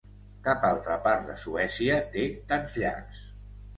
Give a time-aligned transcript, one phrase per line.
[0.45, 3.21] Cap altra part de Suècia té tants llacs.